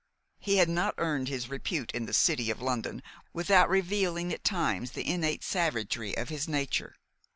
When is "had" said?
0.57-0.67